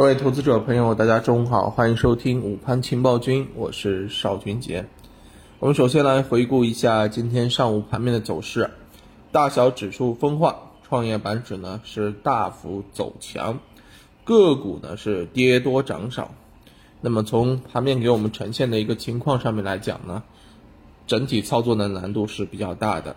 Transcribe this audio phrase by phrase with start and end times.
[0.00, 4.86] 各位投资者朋友，大家中午好，欢迎收听午盘情报君，我是邵军杰。
[5.58, 8.70] 我们首先来回顾一下今天上午盘面的走势，
[9.30, 13.58] 大小指数分化，创业板指呢是大幅走强，
[14.24, 16.30] 个股呢是跌多涨少。
[17.02, 20.22] 那么从盘面给我们呈现的一个情况上面来讲呢，
[21.06, 23.16] 整体操作的难度是比较大的。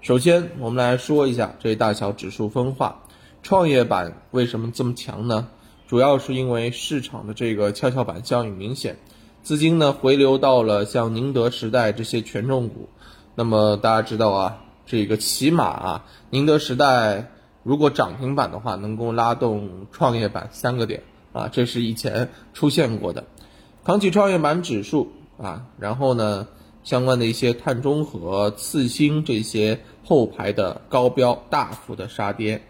[0.00, 3.02] 首先，我们来说一下这大小指数分化，
[3.42, 5.48] 创业板为什么这么强呢？
[5.86, 8.96] 主要是因为市场的这个跷跷板效应明显，
[9.42, 12.88] 资金呢回流到了像宁德时代这些权重股。
[13.36, 17.30] 那么大家知道啊，这个起码啊，宁德时代
[17.62, 21.02] 如果涨停板的话，能够拉动创业板三个点
[21.32, 23.24] 啊，这是以前出现过的。
[23.84, 26.48] 扛起创业板指数啊，然后呢，
[26.82, 32.60] 相关的一些碳中和、次新这些后排的高标大幅的杀跌，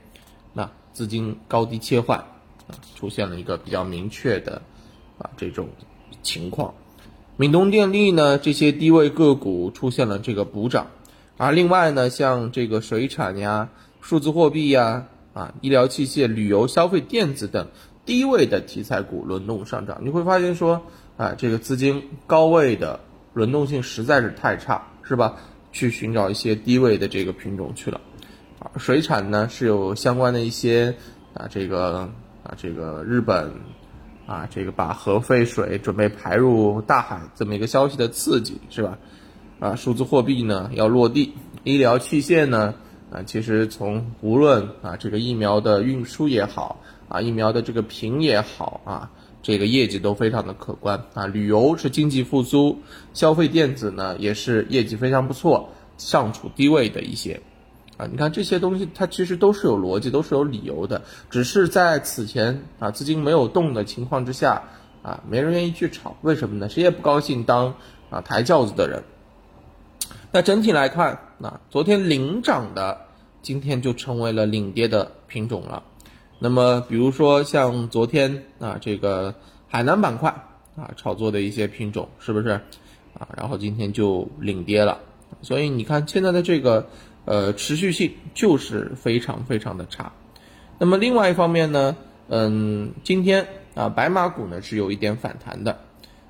[0.53, 2.23] 那资金高低切换。
[2.97, 4.63] 出现了一个比较明确的
[5.19, 5.69] 啊这种
[6.23, 6.75] 情况，
[7.37, 10.89] 闽东电力呢这些低位个股出现了这个补涨，
[11.37, 13.69] 而另外呢像这个水产呀、
[14.01, 17.69] 数字货币呀、啊医疗器械、旅游消费电子等
[18.05, 20.83] 低位的题材股轮动上涨，你会发现说
[21.17, 23.01] 啊这个资金高位的
[23.33, 25.37] 轮动性实在是太差，是吧？
[25.73, 28.01] 去寻找一些低位的这个品种去了，
[28.59, 30.97] 啊水产呢是有相关的一些
[31.35, 32.11] 啊这个。
[32.47, 33.51] 啊，这个日本，
[34.25, 38.99] 啊，这个把核废水准备排入大海这么一个消息的刺激是吧？
[39.59, 42.75] 啊，数字货币呢要落地，医疗器械呢，
[43.11, 49.11] 啊，其实从无论啊这个疫苗的运输也好，啊疫苗的这个瓶也好啊，
[49.43, 51.27] 这个业绩都非常的可观啊。
[51.27, 52.79] 旅游是经济复苏，
[53.13, 57.41] 消费电子呢也是业绩非常不错，尚处低位的一些。
[57.97, 64.65] 啊，你看这些东西，它其实都是有逻辑，都是有理由的，只是在此前啊资金没有动的情况之下，
[65.03, 66.69] 啊没人愿意去炒，为什么呢？
[66.69, 67.75] 谁也不高兴当
[68.11, 69.03] 啊抬轿子的人。
[70.31, 73.07] 那整体来看，那昨天领涨的，
[73.41, 75.83] 今天就成为了领跌的品种了。
[76.39, 79.35] 那么比如说像昨天啊这个
[79.69, 80.29] 海南板块
[80.77, 82.61] 啊炒作的一些品种，是不是
[83.19, 83.27] 啊？
[83.39, 85.01] 然后今天就领跌了。
[85.41, 86.91] 所以你看现在的这个。
[87.27, 90.13] 呃，持续性就是非常非常的差。
[90.79, 91.97] 那么另外一方面呢，
[92.29, 95.81] 嗯，今天啊，白马股呢是有一点反弹的，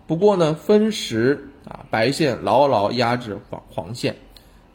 [0.06, 4.16] 不过呢，分时啊，白线牢牢压制黄黄线，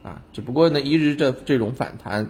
[0.04, 2.30] 啊，只不过呢，一日这这种反弹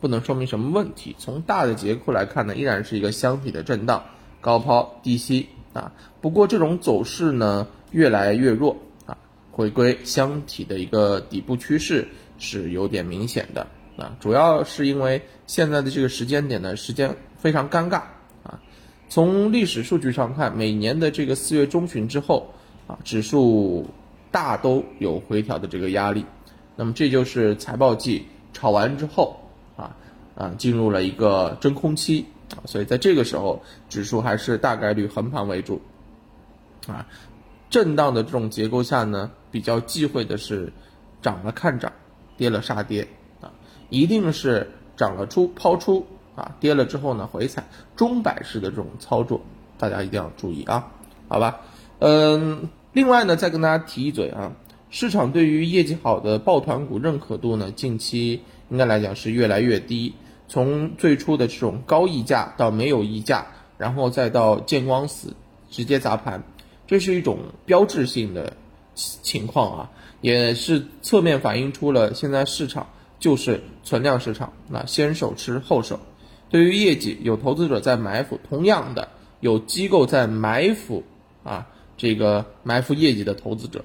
[0.00, 1.14] 不能说明什么问题。
[1.18, 4.04] 从大的结构来看呢，依然是一个箱体的震荡，
[4.40, 5.92] 高抛低吸啊。
[6.22, 9.18] 不过这种走势呢，越来越弱啊，
[9.50, 12.08] 回归箱体的一个底部趋势。
[12.38, 13.66] 是有点明显的
[13.96, 18.02] 啊，主要是因为现在的这个时间点呢，时间非常尴尬
[18.42, 18.60] 啊。
[19.08, 22.48] 从历史数据上看，每年的这个四月中旬之后
[22.86, 23.86] 啊，指数
[24.30, 26.24] 大都有回调的这个压力。
[26.76, 29.36] 那么这就是财报季炒完之后
[29.76, 29.96] 啊
[30.36, 35.80] 啊，进入了一个真空期啊，所以在这个时候，指数还是大概率横盘为主
[36.86, 37.04] 啊。
[37.68, 40.72] 震荡的这种结构下呢，比较忌讳的是
[41.20, 41.92] 涨了看涨。
[42.38, 43.06] 跌了杀跌
[43.42, 43.52] 啊，
[43.90, 49.42] 一定是涨了出抛出啊，跌了之后呢回踩中摆式的这种操作，
[49.76, 50.92] 大家一定要注意啊，
[51.28, 51.60] 好吧？
[51.98, 54.52] 嗯，另外呢，再跟大家提一嘴啊，
[54.88, 60.14] 市场对于业绩好的抱团股认可度呢，近期应该来讲是越来越低。
[60.50, 65.34] 从最初的这种高溢价到没有溢价，然后再到见光死
[65.68, 66.42] 直接砸盘，
[66.86, 68.54] 这是一种标志性的
[69.22, 69.90] 情况啊。
[70.20, 72.88] 也是侧面反映出了现在市场
[73.20, 76.00] 就是存量市场，那先手吃后手。
[76.50, 81.04] 对于业绩，有投资者在埋伏，同样的有机构在埋伏
[81.44, 83.84] 啊，这个埋伏业绩的投资者，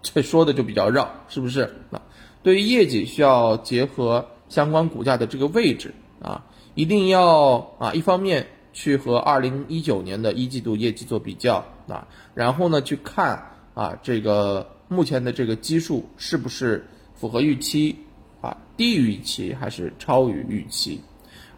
[0.00, 1.74] 这说的就比较绕，是不是？
[1.90, 2.00] 啊，
[2.42, 5.92] 对于业绩需要结合相关股价的这个位置
[6.22, 14.66] 啊，一定要啊，一方面去和二零一九年的一季度业绩做比较啊，然后呢去看啊这个。
[14.90, 17.94] 目前的这个基数是不是符合预期
[18.40, 18.56] 啊？
[18.78, 21.02] 低于预期还是超于预期？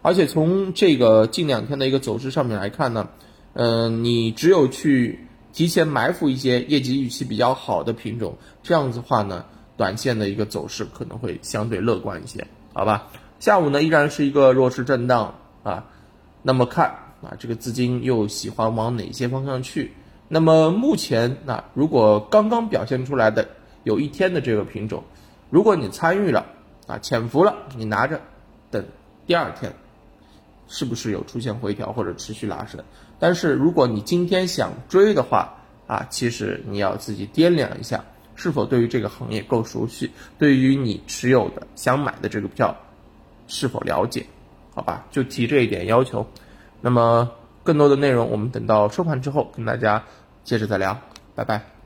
[0.01, 3.07] 而且从这个近两天的一个走势上面来看呢，
[3.53, 5.17] 嗯，你只有去
[5.53, 9.45] 提前埋伏一些业绩预期比较好的品种，这样子话呢，
[9.77, 13.07] 短线的一个走势可能会相对乐观一些，好吧？
[13.39, 15.85] 下午呢依然是一个弱势震荡啊，
[16.43, 16.87] 那么看
[17.21, 19.93] 啊，这个资金又喜欢往哪些方向去？
[20.33, 23.49] 那么目前啊，如果刚刚表现出来的
[23.83, 25.03] 有一天的这个品种，
[25.49, 26.45] 如果你参与了
[26.87, 28.21] 啊，潜伏了，你拿着
[28.69, 28.85] 等
[29.25, 29.73] 第二天
[30.69, 32.81] 是不是有出现回调或者持续拉升。
[33.19, 35.53] 但是如果你今天想追的话
[35.85, 38.01] 啊，其实你要自己掂量一下，
[38.35, 42.73] 是否对于这个行业够熟悉，对于你持有的想买的这个票
[43.47, 44.25] 是否了解，
[44.73, 45.05] 好吧？
[45.11, 46.25] 就提这一点要求。
[46.79, 47.29] 那么
[47.63, 50.03] 更多的内容，我们等到收盘之后跟大家
[50.43, 50.97] 接着再聊，
[51.35, 51.80] 拜拜。